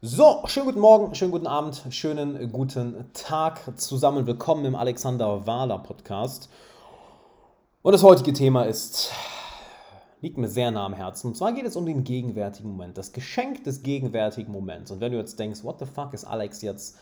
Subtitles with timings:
[0.00, 4.28] So, schönen guten Morgen, schönen guten Abend, schönen guten Tag zusammen.
[4.28, 6.48] Willkommen im Alexander Wahler Podcast.
[7.82, 9.10] Und das heutige Thema ist,
[10.20, 11.26] liegt mir sehr nah am Herzen.
[11.26, 14.92] Und zwar geht es um den gegenwärtigen Moment, das Geschenk des gegenwärtigen Moments.
[14.92, 16.96] Und wenn du jetzt denkst, what the fuck ist Alex jetzt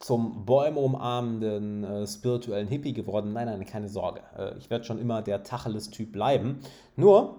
[0.00, 3.32] zum Bäume umarmenden äh, spirituellen Hippie geworden?
[3.32, 4.20] Nein, nein, keine Sorge.
[4.36, 6.58] Äh, ich werde schon immer der Tacheles-Typ bleiben.
[6.96, 7.38] Nur,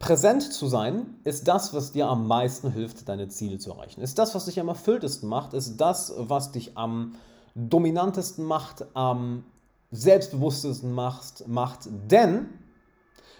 [0.00, 4.00] Präsent zu sein ist das, was dir am meisten hilft, deine Ziele zu erreichen.
[4.00, 7.16] Ist das, was dich am erfülltesten macht, ist das, was dich am
[7.54, 9.44] dominantesten macht, am
[9.90, 11.80] selbstbewusstesten macht, macht.
[12.10, 12.48] Denn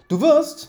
[0.08, 0.68] du wirst,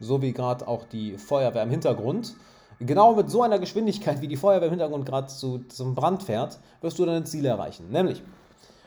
[0.00, 2.34] so wie gerade auch die Feuerwehr im Hintergrund,
[2.80, 6.58] genau mit so einer Geschwindigkeit, wie die Feuerwehr im Hintergrund gerade zu, zum Brand fährt,
[6.80, 7.90] wirst du deine Ziele erreichen.
[7.90, 8.22] Nämlich,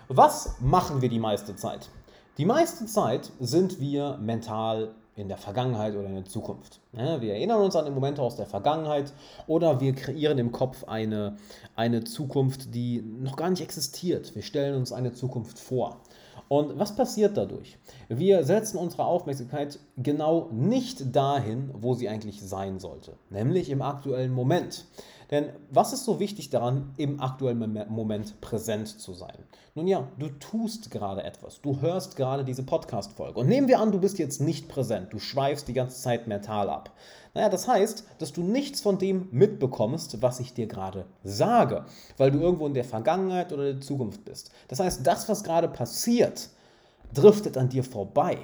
[0.07, 1.91] was machen wir die meiste Zeit?
[2.39, 6.79] Die meiste Zeit sind wir mental in der Vergangenheit oder in der Zukunft.
[6.91, 9.13] Wir erinnern uns an die Momente aus der Vergangenheit
[9.47, 11.35] oder wir kreieren im Kopf eine,
[11.75, 14.33] eine Zukunft, die noch gar nicht existiert.
[14.33, 15.97] Wir stellen uns eine Zukunft vor.
[16.47, 17.77] Und was passiert dadurch?
[18.07, 24.31] Wir setzen unsere Aufmerksamkeit genau nicht dahin, wo sie eigentlich sein sollte, nämlich im aktuellen
[24.31, 24.85] Moment.
[25.31, 29.37] Denn was ist so wichtig daran, im aktuellen Moment präsent zu sein?
[29.75, 31.61] Nun ja, du tust gerade etwas.
[31.61, 33.39] Du hörst gerade diese Podcast-Folge.
[33.39, 35.13] Und nehmen wir an, du bist jetzt nicht präsent.
[35.13, 36.91] Du schweifst die ganze Zeit mental ab.
[37.35, 41.85] Naja, das heißt, dass du nichts von dem mitbekommst, was ich dir gerade sage,
[42.17, 44.51] weil du irgendwo in der Vergangenheit oder der Zukunft bist.
[44.67, 46.49] Das heißt, das, was gerade passiert,
[47.13, 48.39] driftet an dir vorbei.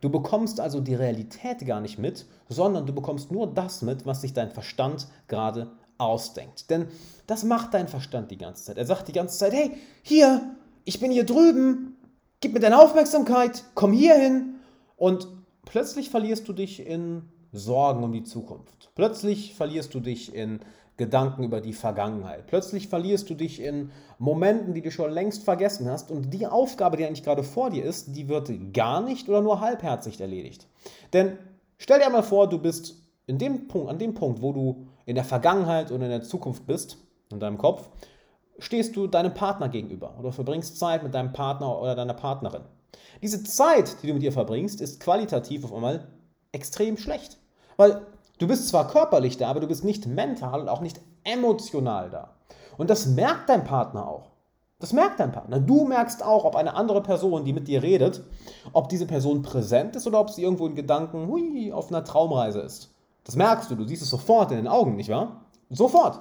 [0.00, 4.22] Du bekommst also die Realität gar nicht mit, sondern du bekommst nur das mit, was
[4.22, 5.70] sich dein Verstand gerade
[6.02, 6.70] ausdenkt.
[6.70, 6.88] Denn
[7.26, 8.78] das macht dein Verstand die ganze Zeit.
[8.78, 9.72] Er sagt die ganze Zeit, hey,
[10.02, 11.96] hier, ich bin hier drüben,
[12.40, 14.56] gib mir deine Aufmerksamkeit, komm hier hin.
[14.96, 15.28] Und
[15.64, 18.90] plötzlich verlierst du dich in Sorgen um die Zukunft.
[18.94, 20.60] Plötzlich verlierst du dich in
[20.96, 22.46] Gedanken über die Vergangenheit.
[22.46, 26.10] Plötzlich verlierst du dich in Momenten, die du schon längst vergessen hast.
[26.10, 29.60] Und die Aufgabe, die eigentlich gerade vor dir ist, die wird gar nicht oder nur
[29.60, 30.66] halbherzig erledigt.
[31.12, 31.38] Denn
[31.78, 32.96] stell dir mal vor, du bist
[33.26, 36.66] in dem Punkt, an dem Punkt, wo du in der Vergangenheit oder in der Zukunft
[36.66, 36.98] bist,
[37.30, 37.88] in deinem Kopf,
[38.58, 42.62] stehst du deinem Partner gegenüber oder verbringst Zeit mit deinem Partner oder deiner Partnerin.
[43.22, 46.08] Diese Zeit, die du mit ihr verbringst, ist qualitativ auf einmal
[46.52, 47.38] extrem schlecht.
[47.76, 48.06] Weil
[48.38, 52.34] du bist zwar körperlich da, aber du bist nicht mental und auch nicht emotional da.
[52.76, 54.30] Und das merkt dein Partner auch.
[54.80, 55.60] Das merkt dein Partner.
[55.60, 58.22] Du merkst auch, ob eine andere Person, die mit dir redet,
[58.72, 62.60] ob diese Person präsent ist oder ob sie irgendwo in Gedanken hui, auf einer Traumreise
[62.60, 62.91] ist.
[63.24, 65.46] Das merkst du, du siehst es sofort in den Augen, nicht wahr?
[65.70, 66.20] Sofort.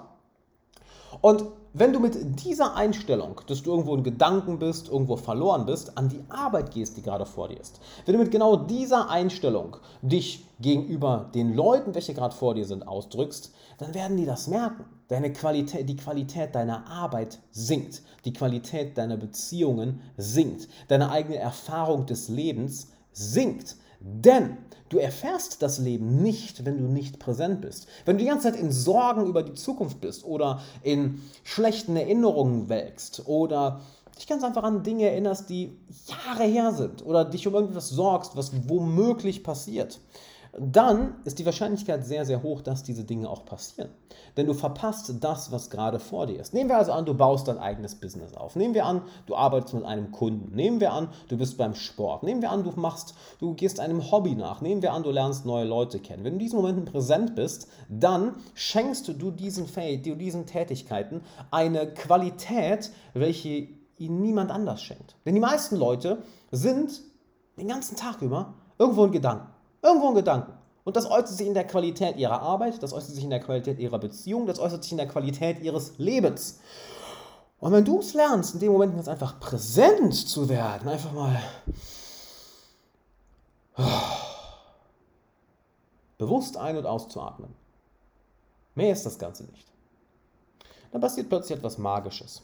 [1.21, 5.97] Und wenn du mit dieser Einstellung, dass du irgendwo in Gedanken bist, irgendwo verloren bist,
[5.97, 9.77] an die Arbeit gehst, die gerade vor dir ist, wenn du mit genau dieser Einstellung
[10.01, 14.83] dich gegenüber den Leuten, welche gerade vor dir sind, ausdrückst, dann werden die das merken.
[15.07, 22.05] Deine Qualität, die Qualität deiner Arbeit sinkt, die Qualität deiner Beziehungen sinkt, deine eigene Erfahrung
[22.05, 23.77] des Lebens sinkt.
[24.01, 24.57] Denn
[24.89, 27.87] du erfährst das Leben nicht, wenn du nicht präsent bist.
[28.05, 32.67] Wenn du die ganze Zeit in Sorgen über die Zukunft bist oder in schlechten Erinnerungen
[32.67, 33.81] welkst oder
[34.17, 38.35] dich ganz einfach an Dinge erinnerst, die Jahre her sind oder dich um irgendwas sorgst,
[38.35, 39.99] was womöglich passiert,
[40.57, 43.89] dann ist die Wahrscheinlichkeit sehr, sehr hoch, dass diese Dinge auch passieren.
[44.35, 46.53] Denn du verpasst das, was gerade vor dir ist.
[46.53, 48.57] Nehmen wir also an, du baust dein eigenes Business auf.
[48.57, 50.53] Nehmen wir an, du arbeitest mit einem Kunden.
[50.53, 52.23] Nehmen wir an, du bist beim Sport.
[52.23, 54.59] Nehmen wir an, du machst, du gehst einem Hobby nach.
[54.59, 56.25] Nehmen wir an, du lernst neue Leute kennen.
[56.25, 59.67] Wenn du in diesen Momenten präsent bist, dann schenkst du diesen,
[60.03, 65.15] diesen Tätigkeiten eine Qualität, welche ihnen niemand anders schenkt.
[65.25, 67.01] Denn die meisten Leute sind
[67.57, 69.47] den ganzen Tag über irgendwo in Gedanken.
[69.81, 70.53] Irgendwo in Gedanken.
[70.83, 73.77] Und das äußert sich in der Qualität ihrer Arbeit, das äußert sich in der Qualität
[73.79, 76.59] ihrer Beziehung, das äußert sich in der Qualität ihres Lebens.
[77.59, 81.39] Und wenn du es lernst, in dem Moment jetzt einfach präsent zu werden, einfach mal
[86.17, 87.53] bewusst ein- und auszuatmen,
[88.73, 89.67] mehr ist das Ganze nicht.
[90.91, 92.41] Dann passiert plötzlich etwas Magisches.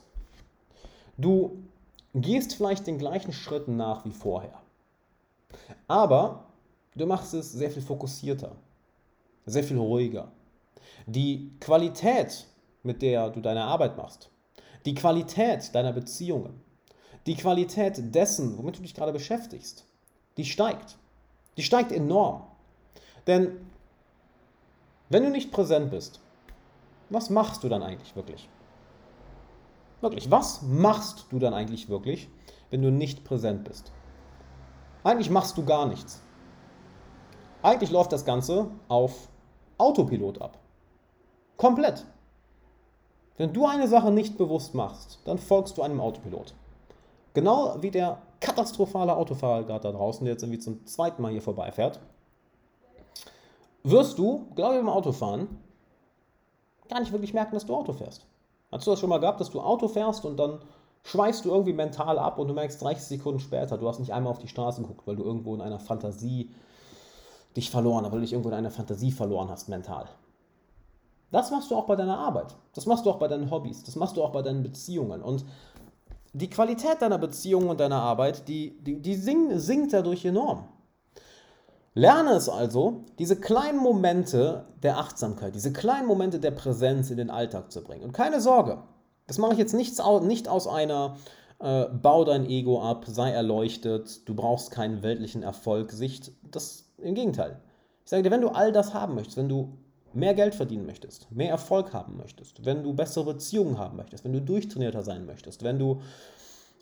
[1.18, 1.63] Du
[2.13, 4.62] gehst vielleicht den gleichen Schritten nach wie vorher.
[5.88, 6.47] Aber
[6.98, 8.56] Du machst es sehr viel fokussierter,
[9.46, 10.32] sehr viel ruhiger.
[11.06, 12.48] Die Qualität,
[12.82, 14.32] mit der du deine Arbeit machst,
[14.84, 16.60] die Qualität deiner Beziehungen,
[17.28, 19.86] die Qualität dessen, womit du dich gerade beschäftigst,
[20.38, 20.98] die steigt.
[21.56, 22.48] Die steigt enorm.
[23.28, 23.60] Denn
[25.10, 26.20] wenn du nicht präsent bist,
[27.12, 28.50] was machst du dann eigentlich wirklich?
[30.02, 32.28] Wirklich, was machst du dann eigentlich wirklich,
[32.72, 33.92] wenn du nicht präsent bist?
[35.04, 36.24] Eigentlich machst du gar nichts.
[37.68, 39.28] Eigentlich läuft das Ganze auf
[39.78, 40.58] Autopilot ab.
[41.58, 42.06] Komplett.
[43.36, 46.54] Wenn du eine Sache nicht bewusst machst, dann folgst du einem Autopilot.
[47.34, 51.42] Genau wie der katastrophale Autofahrer gerade da draußen, der jetzt irgendwie zum zweiten Mal hier
[51.42, 52.00] vorbeifährt,
[53.84, 55.50] wirst du, glaube ich, beim Autofahren
[56.88, 58.25] gar nicht wirklich merken, dass du Auto fährst.
[58.72, 60.62] Hast du das schon mal gehabt, dass du Auto fährst und dann
[61.04, 64.31] schweißt du irgendwie mental ab und du merkst 30 Sekunden später, du hast nicht einmal
[64.31, 66.50] auf die Straße geguckt, weil du irgendwo in einer Fantasie
[67.57, 70.06] dich verloren weil du dich irgendwo in einer Fantasie verloren hast mental.
[71.31, 72.56] Das machst du auch bei deiner Arbeit.
[72.74, 73.83] Das machst du auch bei deinen Hobbys.
[73.83, 75.21] Das machst du auch bei deinen Beziehungen.
[75.21, 75.44] Und
[76.33, 80.69] die Qualität deiner Beziehungen und deiner Arbeit, die, die, die sinkt dadurch enorm.
[81.94, 87.31] Lerne es also, diese kleinen Momente der Achtsamkeit, diese kleinen Momente der Präsenz in den
[87.31, 88.03] Alltag zu bringen.
[88.03, 88.83] Und keine Sorge,
[89.25, 91.18] das mache ich jetzt nicht, nicht aus einer
[91.60, 96.31] äh, Bau dein Ego ab, sei erleuchtet, du brauchst keinen weltlichen Erfolg Sicht.
[96.51, 97.60] Das im Gegenteil.
[98.04, 99.74] Ich sage dir, wenn du all das haben möchtest, wenn du
[100.14, 104.34] mehr Geld verdienen möchtest, mehr Erfolg haben möchtest, wenn du bessere Beziehungen haben möchtest, wenn
[104.34, 106.02] du durchtrainierter sein möchtest, wenn du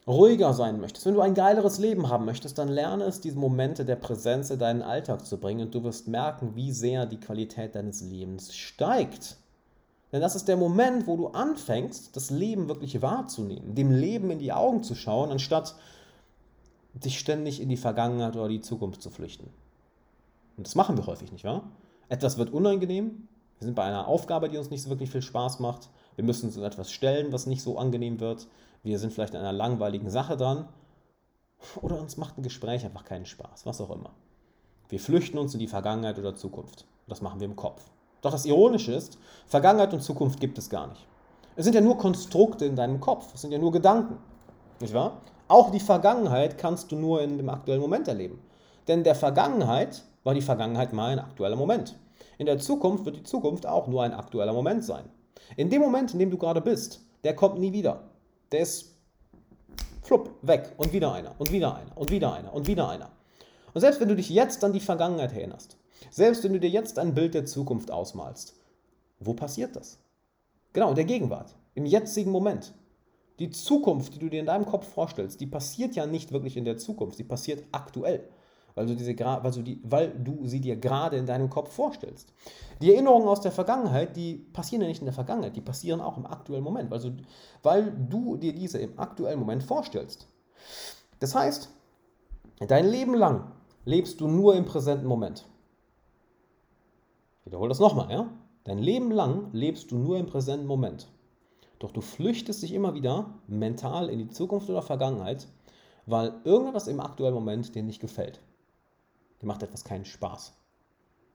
[0.07, 3.85] ruhiger sein möchtest, wenn du ein geileres Leben haben möchtest, dann lerne es, diese Momente
[3.85, 7.75] der Präsenz in deinen Alltag zu bringen und du wirst merken, wie sehr die Qualität
[7.75, 9.37] deines Lebens steigt.
[10.11, 14.39] Denn das ist der Moment, wo du anfängst, das Leben wirklich wahrzunehmen, dem Leben in
[14.39, 15.75] die Augen zu schauen, anstatt
[16.93, 19.49] dich ständig in die Vergangenheit oder die Zukunft zu flüchten.
[20.57, 21.63] Und das machen wir häufig, nicht wahr?
[22.09, 23.27] Etwas wird unangenehm,
[23.59, 26.47] wir sind bei einer Aufgabe, die uns nicht so wirklich viel Spaß macht, wir müssen
[26.47, 28.47] uns etwas stellen, was nicht so angenehm wird,
[28.83, 30.67] wir sind vielleicht an einer langweiligen Sache dran
[31.81, 34.11] oder uns macht ein Gespräch einfach keinen Spaß, was auch immer.
[34.89, 36.85] Wir flüchten uns in die Vergangenheit oder Zukunft.
[37.07, 37.83] Das machen wir im Kopf.
[38.21, 39.17] Doch das Ironische ist,
[39.47, 41.05] Vergangenheit und Zukunft gibt es gar nicht.
[41.55, 44.17] Es sind ja nur Konstrukte in deinem Kopf, es sind ja nur Gedanken.
[44.79, 45.21] Nicht wahr?
[45.47, 48.41] Auch die Vergangenheit kannst du nur in dem aktuellen Moment erleben.
[48.87, 51.95] Denn der Vergangenheit war die Vergangenheit mal ein aktueller Moment.
[52.37, 55.05] In der Zukunft wird die Zukunft auch nur ein aktueller Moment sein.
[55.55, 58.09] In dem Moment, in dem du gerade bist, der kommt nie wieder.
[58.51, 58.95] Der ist
[60.01, 63.11] flupp, weg und wieder einer und wieder einer und wieder einer und wieder einer.
[63.73, 65.77] Und selbst wenn du dich jetzt an die Vergangenheit erinnerst,
[66.09, 68.55] selbst wenn du dir jetzt ein Bild der Zukunft ausmalst,
[69.19, 69.99] wo passiert das?
[70.73, 72.73] Genau, in der Gegenwart, im jetzigen Moment.
[73.37, 76.65] Die Zukunft, die du dir in deinem Kopf vorstellst, die passiert ja nicht wirklich in
[76.65, 78.27] der Zukunft, sie passiert aktuell
[78.75, 82.33] weil du, diese, weil, du die, weil du sie dir gerade in deinem Kopf vorstellst.
[82.81, 86.17] Die Erinnerungen aus der Vergangenheit, die passieren ja nicht in der Vergangenheit, die passieren auch
[86.17, 87.11] im aktuellen Moment, weil du,
[87.63, 90.27] weil du dir diese im aktuellen Moment vorstellst.
[91.19, 91.69] Das heißt,
[92.67, 93.51] dein Leben lang
[93.85, 95.45] lebst du nur im präsenten Moment.
[97.39, 98.29] Ich wiederhole das nochmal, ja?
[98.65, 101.07] Dein Leben lang lebst du nur im präsenten Moment.
[101.79, 105.47] Doch du flüchtest dich immer wieder mental in die Zukunft oder Vergangenheit,
[106.07, 108.41] weil irgendwas im aktuellen Moment dir nicht gefällt.
[109.45, 110.53] Dir macht etwas keinen Spaß.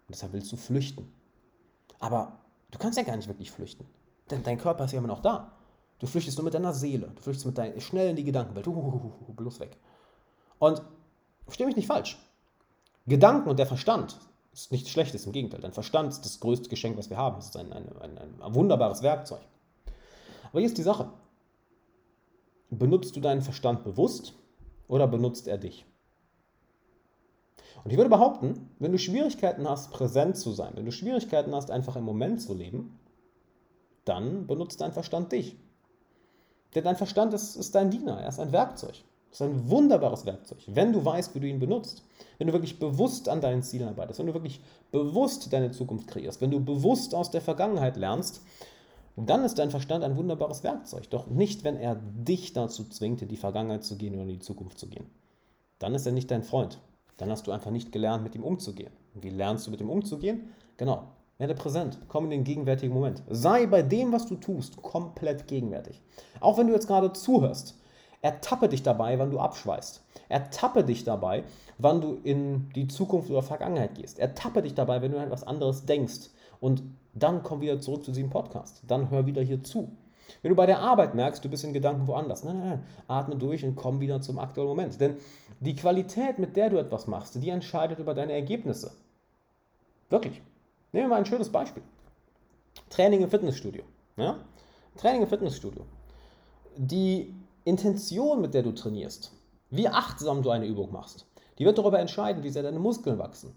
[0.09, 1.13] Und deshalb willst du flüchten.
[2.01, 2.41] Aber
[2.73, 3.87] du kannst ja gar nicht wirklich flüchten.
[4.29, 5.53] Denn dein Körper ist ja immer noch da.
[6.01, 7.13] Du flüchtest nur mit deiner Seele.
[7.15, 8.67] Du flüchtest mit dein, schnell in die Gedankenwelt.
[8.67, 9.77] Uhuhuhu, bloß weg.
[10.59, 10.83] Und
[11.45, 12.19] verstehe mich nicht falsch.
[13.07, 14.19] Gedanken und der Verstand
[14.53, 15.61] ist nichts Schlechtes, im Gegenteil.
[15.61, 17.39] Dein Verstand ist das größte Geschenk, was wir haben.
[17.39, 19.43] Es ist ein, ein, ein, ein wunderbares Werkzeug.
[20.49, 21.13] Aber hier ist die Sache.
[22.71, 24.35] Benutzt du deinen Verstand bewusst
[24.89, 25.87] oder benutzt er dich?
[27.85, 31.71] Und ich würde behaupten, wenn du Schwierigkeiten hast, präsent zu sein, wenn du Schwierigkeiten hast,
[31.71, 32.99] einfach im Moment zu leben,
[34.05, 35.57] dann benutzt dein Verstand dich.
[36.75, 39.03] Denn dein Verstand ist, ist dein Diener, er ist ein Werkzeug.
[39.33, 42.03] Es ist ein wunderbares Werkzeug, wenn du weißt, wie du ihn benutzt.
[42.39, 44.61] Wenn du wirklich bewusst an deinen Zielen arbeitest, wenn du wirklich
[44.91, 48.43] bewusst deine Zukunft kreierst, wenn du bewusst aus der Vergangenheit lernst,
[49.17, 51.09] dann ist dein Verstand ein wunderbares Werkzeug.
[51.11, 54.39] Doch nicht, wenn er dich dazu zwingt, in die Vergangenheit zu gehen oder in die
[54.41, 55.07] Zukunft zu gehen.
[55.79, 56.81] Dann ist er nicht dein Freund
[57.21, 58.93] dann hast du einfach nicht gelernt, mit ihm umzugehen.
[59.15, 60.53] Wie lernst du mit ihm umzugehen?
[60.77, 61.05] Genau,
[61.39, 63.23] werde präsent, komm in den gegenwärtigen Moment.
[63.29, 66.01] Sei bei dem, was du tust, komplett gegenwärtig.
[66.41, 67.79] Auch wenn du jetzt gerade zuhörst,
[68.23, 70.03] ertappe dich dabei, wann du abschweißt.
[70.29, 71.45] Ertappe dich dabei,
[71.79, 74.19] wann du in die Zukunft oder Vergangenheit gehst.
[74.19, 76.31] Ertappe dich dabei, wenn du an etwas anderes denkst.
[76.61, 76.83] Und
[77.15, 78.83] dann komm wieder zurück zu diesem Podcast.
[78.87, 79.91] Dann hör wieder hier zu.
[80.43, 83.37] Wenn du bei der Arbeit merkst, du bist in Gedanken woanders, nein, nein, nein, atme
[83.37, 85.01] durch und komm wieder zum aktuellen Moment.
[85.01, 85.17] Denn
[85.61, 88.93] die Qualität, mit der du etwas machst, die entscheidet über deine Ergebnisse.
[90.09, 90.43] Wirklich.
[90.93, 91.83] Nehmen wir mal ein schönes Beispiel.
[92.89, 93.85] Training im Fitnessstudio.
[94.17, 94.39] Ja?
[94.97, 95.85] Training im Fitnessstudio.
[96.77, 97.35] Die
[97.65, 99.33] Intention, mit der du trainierst,
[99.71, 101.27] wie achtsam du eine Übung machst,
[101.59, 103.55] die wird darüber entscheiden, wie sehr deine Muskeln wachsen.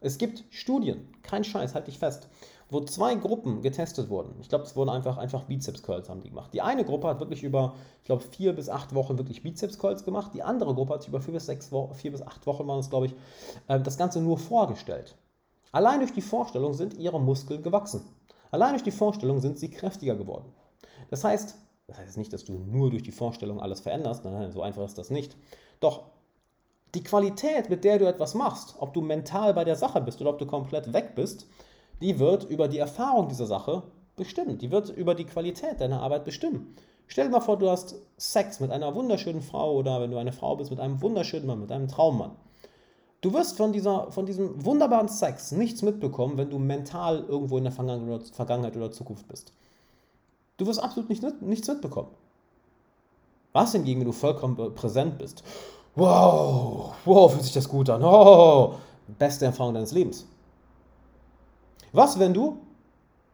[0.00, 2.28] Es gibt Studien, kein Scheiß, halt dich fest,
[2.70, 4.34] wo zwei Gruppen getestet wurden.
[4.40, 6.52] Ich glaube, es wurden einfach, einfach Bizeps-Curls haben die gemacht.
[6.54, 10.32] Die eine Gruppe hat wirklich über, ich glaube, vier bis acht Wochen wirklich Bizeps-Curls gemacht.
[10.34, 12.80] Die andere Gruppe hat sich über vier bis, sechs Wochen, vier bis acht Wochen, waren
[12.80, 13.14] es, glaube ich,
[13.68, 15.16] äh, das Ganze nur vorgestellt.
[15.72, 18.02] Allein durch die Vorstellung sind ihre Muskeln gewachsen.
[18.50, 20.46] Allein durch die Vorstellung sind sie kräftiger geworden.
[21.10, 21.56] Das heißt,
[21.86, 24.84] das heißt nicht, dass du nur durch die Vorstellung alles veränderst, nein, nein, so einfach
[24.84, 25.36] ist das nicht.
[25.80, 26.04] Doch
[26.94, 30.30] die Qualität, mit der du etwas machst, ob du mental bei der Sache bist oder
[30.30, 31.46] ob du komplett weg bist,
[32.00, 33.82] die wird über die Erfahrung dieser Sache
[34.16, 34.58] bestimmen.
[34.58, 36.74] Die wird über die Qualität deiner Arbeit bestimmen.
[37.06, 40.32] Stell dir mal vor, du hast Sex mit einer wunderschönen Frau oder wenn du eine
[40.32, 42.32] Frau bist, mit einem wunderschönen Mann, mit einem Traummann.
[43.20, 47.64] Du wirst von, dieser, von diesem wunderbaren Sex nichts mitbekommen, wenn du mental irgendwo in
[47.64, 49.52] der Vergangenheit oder Zukunft bist.
[50.56, 52.10] Du wirst absolut nicht, nichts mitbekommen.
[53.52, 55.42] Was hingegen, wenn du vollkommen präsent bist?
[55.94, 58.02] Wow, wow, fühlt sich das gut an.
[58.02, 58.74] Oh,
[59.18, 60.26] beste Erfahrung deines Lebens.
[61.94, 62.58] Was, wenn du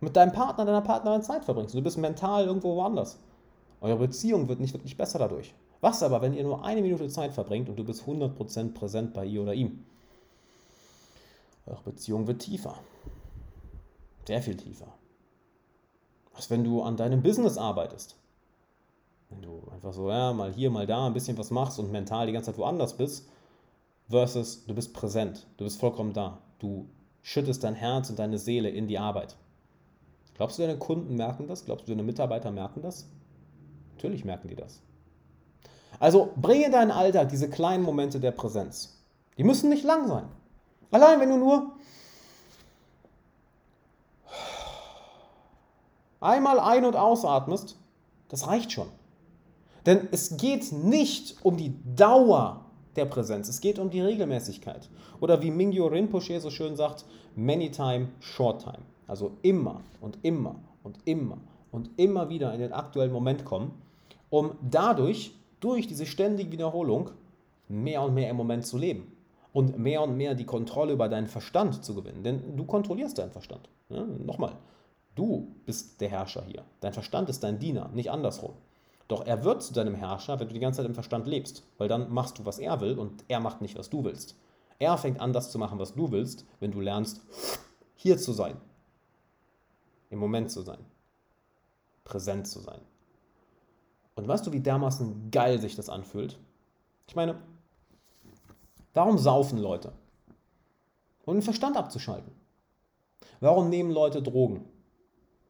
[0.00, 1.74] mit deinem Partner, deiner Partnerin Zeit verbringst?
[1.74, 3.18] Du bist mental irgendwo woanders.
[3.80, 5.54] Eure Beziehung wird nicht wirklich besser dadurch.
[5.80, 9.24] Was aber, wenn ihr nur eine Minute Zeit verbringt und du bist 100% präsent bei
[9.24, 9.86] ihr oder ihm?
[11.64, 12.74] Eure Beziehung wird tiefer.
[14.26, 14.88] Sehr viel tiefer.
[16.34, 18.16] Was, wenn du an deinem Business arbeitest?
[19.30, 22.26] Wenn du einfach so, ja, mal hier, mal da ein bisschen was machst und mental
[22.26, 23.26] die ganze Zeit woanders bist,
[24.10, 26.42] versus du bist präsent, du bist vollkommen da.
[26.58, 26.90] Du
[27.22, 29.36] schüttest dein Herz und deine Seele in die Arbeit.
[30.34, 31.64] Glaubst du, deine Kunden merken das?
[31.64, 33.06] Glaubst du, deine Mitarbeiter merken das?
[33.94, 34.80] Natürlich merken die das.
[35.98, 38.96] Also bringe in deinen Alltag diese kleinen Momente der Präsenz.
[39.36, 40.24] Die müssen nicht lang sein.
[40.90, 41.72] Allein wenn du nur
[46.20, 47.76] einmal ein- und ausatmest,
[48.28, 48.88] das reicht schon.
[49.86, 52.64] Denn es geht nicht um die Dauer
[52.96, 54.88] der Präsenz, es geht um die Regelmäßigkeit.
[55.20, 57.04] Oder wie Mingyo Rinpoche so schön sagt,
[57.36, 58.82] many time, short time.
[59.06, 61.38] Also immer und immer und immer
[61.72, 63.72] und immer wieder in den aktuellen Moment kommen
[64.30, 67.10] um dadurch, durch diese ständige Wiederholung,
[67.68, 69.12] mehr und mehr im Moment zu leben
[69.52, 72.22] und mehr und mehr die Kontrolle über deinen Verstand zu gewinnen.
[72.22, 73.68] Denn du kontrollierst deinen Verstand.
[73.90, 74.52] Ja, nochmal,
[75.16, 76.62] du bist der Herrscher hier.
[76.80, 78.52] Dein Verstand ist dein Diener, nicht andersrum.
[79.10, 81.88] Doch er wird zu deinem Herrscher, wenn du die ganze Zeit im Verstand lebst, weil
[81.88, 84.36] dann machst du, was er will und er macht nicht, was du willst.
[84.78, 87.20] Er fängt an, das zu machen, was du willst, wenn du lernst,
[87.96, 88.56] hier zu sein,
[90.10, 90.78] im Moment zu sein,
[92.04, 92.80] präsent zu sein.
[94.14, 96.38] Und weißt du, wie dermaßen geil sich das anfühlt?
[97.08, 97.42] Ich meine,
[98.94, 99.92] warum saufen Leute?
[101.24, 102.30] Um den Verstand abzuschalten.
[103.40, 104.66] Warum nehmen Leute Drogen?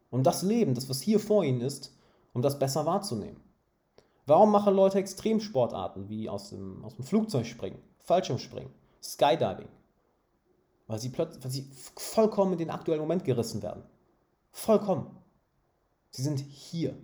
[0.08, 1.94] Um das Leben, das was hier vor ihnen ist,
[2.32, 3.49] um das besser wahrzunehmen.
[4.26, 8.72] Warum machen Leute Extremsportarten wie aus dem, aus dem Flugzeug springen, Fallschirmspringen,
[9.02, 9.68] Skydiving?
[10.86, 13.84] Weil sie, plötzlich, weil sie vollkommen in den aktuellen Moment gerissen werden.
[14.50, 15.16] Vollkommen.
[16.10, 16.96] Sie sind hier.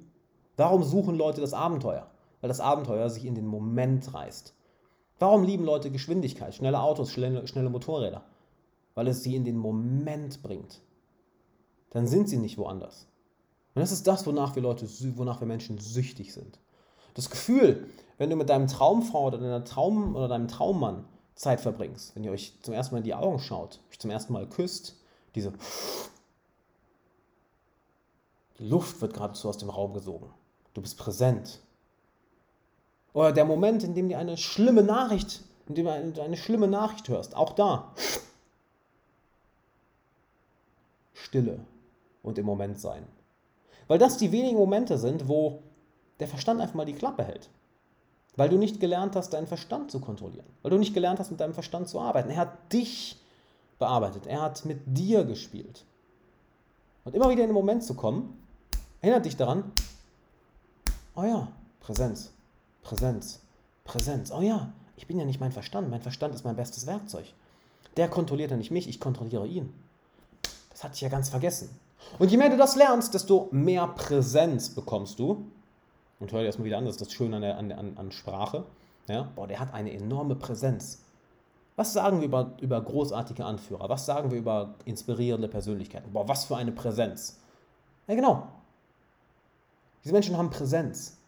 [0.57, 2.11] Warum suchen Leute das Abenteuer?
[2.41, 4.55] Weil das Abenteuer sich in den Moment reißt.
[5.19, 8.25] Warum lieben Leute Geschwindigkeit, schnelle Autos, schnelle, schnelle Motorräder?
[8.95, 10.83] Weil es sie in den Moment bringt.
[11.91, 13.07] Dann sind sie nicht woanders.
[13.75, 16.59] Und das ist das, wonach wir Leute, wonach wir Menschen süchtig sind.
[17.17, 22.15] Das Gefühl, wenn du mit deinem Traumfrau oder deiner Traum oder deinem Traummann Zeit verbringst,
[22.15, 24.97] wenn ihr euch zum ersten Mal in die Augen schaut, euch zum ersten Mal küsst,
[25.35, 25.55] diese
[28.59, 30.31] die Luft wird geradezu aus dem Raum gesogen.
[30.75, 31.61] Du bist präsent.
[33.15, 37.09] Oder der Moment, in dem du eine schlimme Nachricht, in dem du eine schlimme Nachricht
[37.09, 37.95] hörst, auch da.
[41.15, 41.61] Stille
[42.23, 43.07] und im Moment sein.
[43.89, 45.63] Weil das die wenigen Momente sind, wo
[46.21, 47.49] der Verstand einfach mal die Klappe hält.
[48.37, 50.47] Weil du nicht gelernt hast, deinen Verstand zu kontrollieren.
[50.63, 52.31] Weil du nicht gelernt hast, mit deinem Verstand zu arbeiten.
[52.31, 53.19] Er hat dich
[53.79, 54.27] bearbeitet.
[54.27, 55.85] Er hat mit dir gespielt.
[57.05, 58.37] Und immer wieder in den Moment zu kommen,
[59.01, 59.73] erinnert dich daran,
[61.19, 61.49] Oh ja,
[61.81, 62.31] Präsenz,
[62.83, 63.41] Präsenz,
[63.85, 64.31] Präsenz.
[64.31, 65.89] Oh ja, ich bin ja nicht mein Verstand.
[65.89, 67.25] Mein Verstand ist mein bestes Werkzeug.
[67.97, 69.73] Der kontrolliert ja nicht mich, ich kontrolliere ihn.
[70.69, 71.71] Das hatte ich ja ganz vergessen.
[72.19, 75.47] Und je mehr du das lernst, desto mehr Präsenz bekommst du.
[76.19, 78.13] Und hör dir erstmal wieder an, das ist das Schöne an, der, an, an, an
[78.13, 78.65] Sprache.
[79.09, 79.29] Ja?
[79.35, 81.03] Boah, der hat eine enorme Präsenz.
[81.77, 83.89] Was sagen wir über, über großartige Anführer?
[83.89, 86.13] Was sagen wir über inspirierende Persönlichkeiten?
[86.13, 87.39] Boah, was für eine Präsenz.
[88.07, 88.49] Ja, genau.
[90.03, 91.19] Diese Menschen haben Präsenz.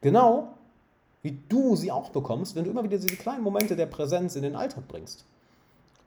[0.00, 0.48] Genau
[1.22, 4.42] wie du sie auch bekommst, wenn du immer wieder diese kleinen Momente der Präsenz in
[4.42, 5.24] den Alltag bringst.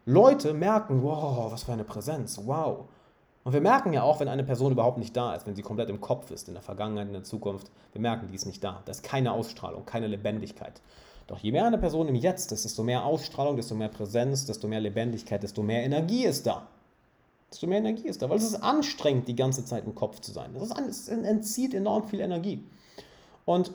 [0.06, 2.86] Leute merken, wow, was für eine Präsenz, wow.
[3.43, 5.89] Und wir merken ja auch, wenn eine Person überhaupt nicht da ist, wenn sie komplett
[5.89, 8.81] im Kopf ist, in der Vergangenheit, in der Zukunft, wir merken, die ist nicht da.
[8.86, 10.81] Da ist keine Ausstrahlung, keine Lebendigkeit.
[11.27, 14.67] Doch je mehr eine Person im Jetzt ist, desto mehr Ausstrahlung, desto mehr Präsenz, desto
[14.67, 16.67] mehr Lebendigkeit, desto mehr Energie ist da
[17.51, 20.31] desto mehr Energie ist da, weil es ist anstrengend, die ganze Zeit im Kopf zu
[20.31, 20.55] sein.
[20.55, 22.63] Es entzieht enorm viel Energie.
[23.45, 23.71] Und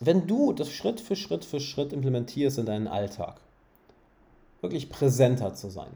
[0.00, 3.40] wenn du das Schritt für Schritt für Schritt implementierst in deinen Alltag,
[4.60, 5.90] wirklich präsenter zu sein,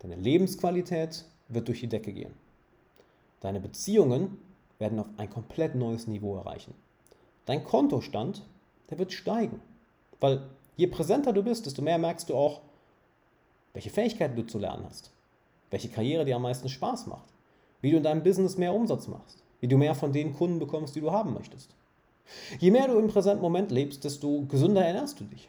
[0.00, 2.34] deine Lebensqualität wird durch die Decke gehen.
[3.40, 4.38] Deine Beziehungen
[4.78, 6.74] werden auf ein komplett neues Niveau erreichen.
[7.46, 8.42] Dein Kontostand,
[8.90, 9.60] der wird steigen.
[10.20, 10.42] Weil
[10.76, 12.60] je präsenter du bist, desto mehr merkst du auch,
[13.72, 15.10] welche Fähigkeiten du zu lernen hast,
[15.70, 17.28] welche Karriere dir am meisten Spaß macht,
[17.80, 20.96] wie du in deinem Business mehr Umsatz machst, wie du mehr von den Kunden bekommst,
[20.96, 21.74] die du haben möchtest.
[22.58, 25.48] Je mehr du im präsenten Moment lebst, desto gesünder ernährst du dich.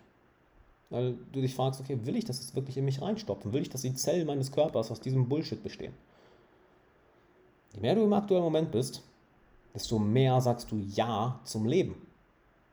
[0.92, 3.54] Weil du dich fragst, okay, will ich das jetzt wirklich in mich reinstopfen?
[3.54, 5.94] Will ich, dass die Zellen meines Körpers aus diesem Bullshit bestehen?
[7.74, 9.02] Je mehr du im aktuellen Moment bist,
[9.74, 11.96] desto mehr sagst du Ja zum Leben.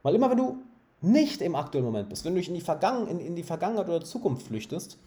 [0.03, 0.59] Weil immer wenn du
[1.01, 3.89] nicht im aktuellen Moment bist, wenn du dich in die, Vergangen in, in die Vergangenheit
[3.89, 4.99] oder Zukunft flüchtest,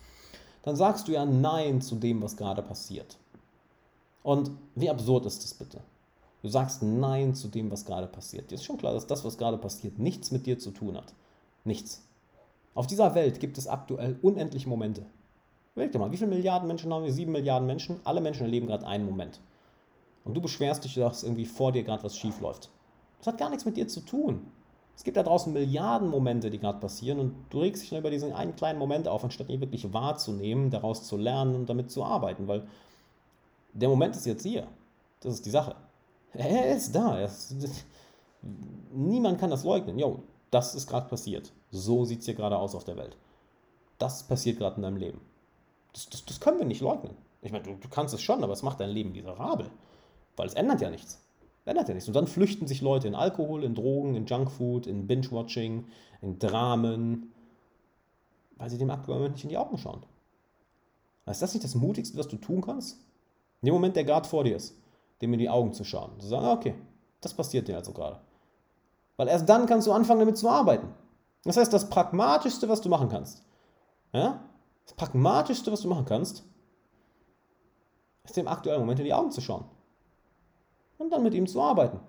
[0.63, 3.17] dann sagst du ja Nein zu dem, was gerade passiert.
[4.23, 5.81] Und wie absurd ist das bitte?
[6.43, 8.51] Du sagst Nein zu dem, was gerade passiert.
[8.51, 11.13] Dir ist schon klar, dass das, was gerade passiert, nichts mit dir zu tun hat.
[11.65, 12.01] Nichts.
[12.73, 15.05] Auf dieser Welt gibt es aktuell unendliche Momente.
[15.73, 17.13] Überleg dir mal, wie viele Milliarden Menschen haben wir?
[17.13, 17.99] Sieben Milliarden Menschen.
[18.03, 19.39] Alle Menschen erleben gerade einen Moment.
[20.23, 22.69] Und du beschwerst dich, dass irgendwie vor dir gerade was schief läuft.
[23.19, 24.45] Das hat gar nichts mit dir zu tun.
[24.95, 28.11] Es gibt da draußen Milliarden Momente, die gerade passieren und du regst dich nur über
[28.11, 32.03] diesen einen kleinen Moment auf, anstatt ihn wirklich wahrzunehmen, daraus zu lernen und damit zu
[32.03, 32.67] arbeiten, weil
[33.73, 34.67] der Moment ist jetzt hier.
[35.21, 35.75] Das ist die Sache.
[36.33, 37.17] Er ist da.
[37.17, 37.55] Er ist,
[38.91, 39.97] niemand kann das leugnen.
[39.97, 41.51] Jo, das ist gerade passiert.
[41.71, 43.17] So sieht es hier gerade aus auf der Welt.
[43.97, 45.21] Das passiert gerade in deinem Leben.
[45.93, 47.15] Das, das, das, können wir nicht leugnen.
[47.41, 49.69] Ich meine, du, du kannst es schon, aber es macht dein Leben miserabel.
[50.35, 51.21] Weil es ändert ja nichts.
[51.65, 52.07] Ändert ja nichts.
[52.07, 55.85] Und dann flüchten sich Leute in Alkohol, in Drogen, in Junkfood, in Binge-Watching,
[56.21, 57.31] in Dramen,
[58.57, 60.03] weil sie dem Moment nicht in die Augen schauen.
[61.25, 62.99] ist das nicht das Mutigste, was du tun kannst?
[63.61, 64.75] In dem Moment, der gerade vor dir ist,
[65.21, 66.19] dem in die Augen zu schauen.
[66.19, 66.75] Zu sagen, okay,
[67.21, 68.19] das passiert dir also gerade.
[69.17, 70.87] Weil erst dann kannst du anfangen, damit zu arbeiten.
[71.43, 73.43] Das heißt, das Pragmatischste, was du machen kannst,
[74.13, 74.43] ja,
[74.85, 76.43] das Pragmatischste, was du machen kannst,
[78.23, 79.65] ist dem aktuellen Moment in die Augen zu schauen.
[80.97, 81.99] Und dann mit ihm zu arbeiten.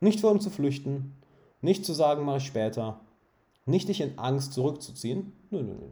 [0.00, 1.16] Nicht vor ihm zu flüchten,
[1.60, 3.00] nicht zu sagen, mache später,
[3.66, 5.32] nicht dich in Angst zurückzuziehen.
[5.50, 5.86] Nö, nö, nö.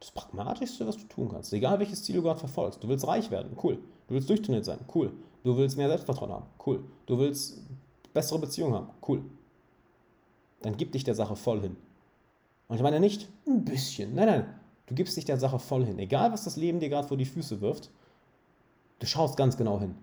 [0.00, 2.82] Das Pragmatischste, was du tun kannst, egal welches Ziel du gerade verfolgst.
[2.82, 3.78] Du willst reich werden, cool.
[4.08, 5.12] Du willst durchtrainiert sein, cool.
[5.42, 6.84] Du willst mehr Selbstvertrauen haben, cool.
[7.06, 7.62] Du willst
[8.12, 9.24] bessere Beziehungen haben, cool.
[10.62, 11.76] Dann gib dich der Sache voll hin.
[12.68, 14.54] Und ich meine nicht ein bisschen, nein, nein.
[14.86, 15.98] Du gibst dich der Sache voll hin.
[15.98, 17.90] Egal, was das Leben dir gerade vor die Füße wirft,
[19.00, 19.96] du schaust ganz genau hin.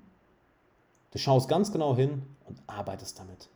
[1.11, 3.49] Du schaust ganz genau hin und arbeitest damit.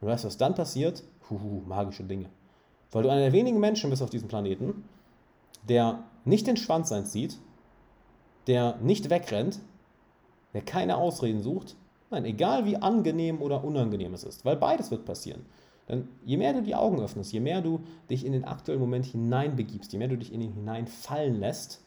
[0.00, 1.04] Und weißt, was dann passiert?
[1.28, 2.30] Huhu, magische Dinge.
[2.90, 4.84] Weil du einer der wenigen Menschen bist auf diesem Planeten,
[5.68, 7.38] der nicht den Schwanz einzieht,
[8.46, 9.60] der nicht wegrennt,
[10.54, 11.76] der keine Ausreden sucht.
[12.10, 15.46] Nein, egal wie angenehm oder unangenehm es ist, weil beides wird passieren.
[15.88, 19.06] Denn je mehr du die Augen öffnest, je mehr du dich in den aktuellen Moment
[19.06, 21.80] hineinbegibst, je mehr du dich in ihn hineinfallen lässt,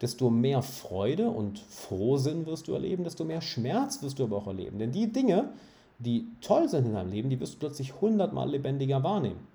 [0.00, 4.46] desto mehr Freude und Frohsinn wirst du erleben, desto mehr Schmerz wirst du aber auch
[4.46, 4.78] erleben.
[4.78, 5.50] Denn die Dinge,
[5.98, 9.46] die toll sind in deinem Leben, die wirst du plötzlich hundertmal lebendiger wahrnehmen.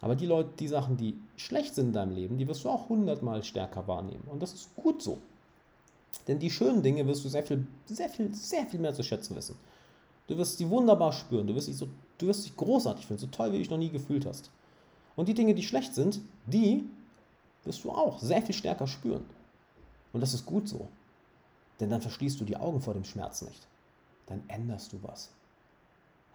[0.00, 2.88] Aber die Leute, die Sachen, die schlecht sind in deinem Leben, die wirst du auch
[2.88, 4.24] hundertmal stärker wahrnehmen.
[4.30, 5.18] Und das ist gut so.
[6.28, 9.36] Denn die schönen Dinge wirst du sehr viel, sehr viel, sehr viel mehr zu schätzen
[9.36, 9.56] wissen.
[10.26, 11.46] Du wirst sie wunderbar spüren.
[11.46, 13.78] Du wirst, dich so, du wirst dich großartig finden, so toll, wie du dich noch
[13.78, 14.50] nie gefühlt hast.
[15.16, 16.88] Und die Dinge, die schlecht sind, die
[17.64, 19.24] wirst du auch sehr viel stärker spüren.
[20.12, 20.88] Und das ist gut so.
[21.80, 23.66] Denn dann verschließt du die Augen vor dem Schmerz nicht.
[24.26, 25.30] Dann änderst du was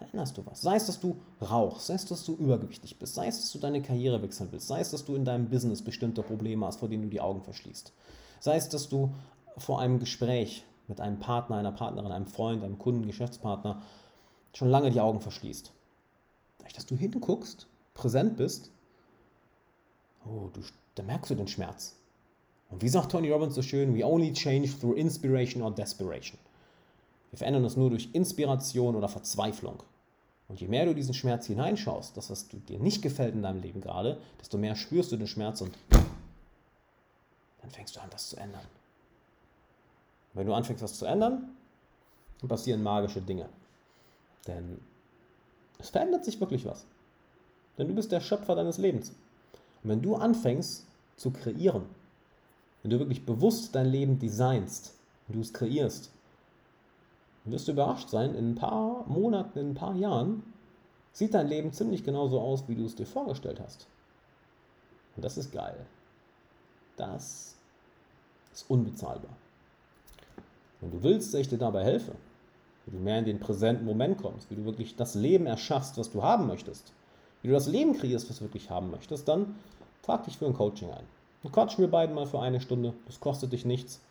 [0.02, 0.62] änderst du was.
[0.62, 3.60] Sei es, dass du rauchst, sei es, dass du übergewichtig bist, sei es, dass du
[3.60, 6.90] deine Karriere wechseln willst, sei es, dass du in deinem Business bestimmte Probleme hast, vor
[6.90, 7.92] denen du die Augen verschließt.
[8.40, 9.14] Sei es, dass du
[9.58, 13.82] vor einem Gespräch mit einem Partner, einer Partnerin, einem Freund, einem Kunden, Geschäftspartner
[14.54, 15.72] schon lange die Augen verschließt.
[16.58, 18.72] Dadurch, dass du hinguckst, präsent bist,
[20.26, 20.62] oh, du,
[20.96, 21.96] da merkst du den Schmerz.
[22.70, 26.38] Und wie sagt Tony Robbins so schön, we only change through inspiration or desperation.
[27.32, 29.84] Wir verändern uns nur durch Inspiration oder Verzweiflung.
[30.48, 33.82] Und je mehr du diesen Schmerz hineinschaust, das, was dir nicht gefällt in deinem Leben
[33.82, 35.78] gerade, desto mehr spürst du den Schmerz und
[37.62, 38.66] dann fängst du an, was zu ändern.
[40.34, 41.50] wenn du anfängst, was zu ändern,
[42.48, 43.50] passieren magische Dinge.
[44.50, 44.80] Denn
[45.78, 46.86] es verändert sich wirklich was.
[47.78, 49.12] Denn du bist der Schöpfer deines Lebens.
[49.84, 50.86] Und wenn du anfängst
[51.16, 51.84] zu kreieren,
[52.82, 54.96] wenn du wirklich bewusst dein Leben designst,
[55.28, 56.10] und du es kreierst,
[57.46, 60.44] wirst du überrascht sein, in ein paar Monaten, in ein paar Jahren
[61.14, 63.88] sieht dein Leben ziemlich genauso aus, wie du es dir vorgestellt hast.
[65.16, 65.86] Und das ist geil.
[66.98, 67.56] Das
[68.54, 69.36] ist unbezahlbar.
[70.82, 72.16] Wenn du willst, dass ich dir dabei helfe,
[72.90, 76.12] wie du mehr in den präsenten Moment kommst, wie du wirklich das Leben erschaffst, was
[76.12, 76.92] du haben möchtest,
[77.42, 79.56] wie du das Leben kreierst, was du wirklich haben möchtest, dann
[80.02, 81.06] trag dich für ein Coaching ein.
[81.44, 82.94] Dann quatschen wir beiden mal für eine Stunde.
[83.06, 84.02] Das kostet dich nichts.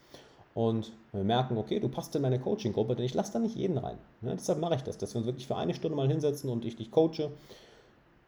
[0.55, 3.79] Und wir merken, okay, du passt in meine Coaching-Gruppe, denn ich lasse da nicht jeden
[3.79, 3.99] rein.
[4.23, 6.65] Ja, deshalb mache ich das, dass wir uns wirklich für eine Stunde mal hinsetzen und
[6.65, 7.31] ich dich coache.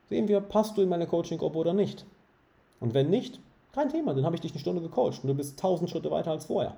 [0.08, 2.04] Sehen wir, passt du in meine Coaching-Gruppe oder nicht?
[2.78, 3.40] Und wenn nicht,
[3.72, 6.32] kein Thema, dann habe ich dich eine Stunde gecoacht und du bist tausend Schritte weiter
[6.32, 6.76] als vorher.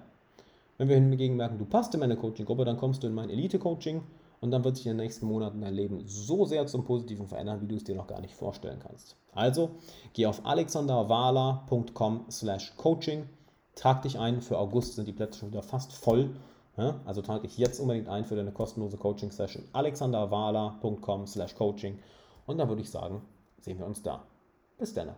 [0.78, 4.02] Wenn wir hingegen merken, du passt in meine Coaching-Gruppe, dann kommst du in mein Elite-Coaching
[4.40, 7.60] und dann wird sich in den nächsten Monaten dein Leben so sehr zum Positiven verändern,
[7.60, 9.16] wie du es dir noch gar nicht vorstellen kannst.
[9.32, 9.70] Also
[10.14, 13.28] geh auf alexanderwala.com slash coaching,
[13.74, 16.30] trag dich ein, für August sind die Plätze schon wieder fast voll.
[17.04, 21.98] Also trag dich jetzt unbedingt ein für deine kostenlose Coaching-Session alexanderwala.com slash coaching
[22.46, 23.22] und dann würde ich sagen,
[23.60, 24.24] sehen wir uns da.
[24.78, 25.10] Bis dann.